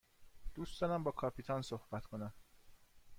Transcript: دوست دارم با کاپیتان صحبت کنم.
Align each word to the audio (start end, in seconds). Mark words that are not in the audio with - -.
دوست 0.55 0.81
دارم 0.81 1.03
با 1.03 1.11
کاپیتان 1.11 1.61
صحبت 1.61 2.05
کنم. 2.05 2.33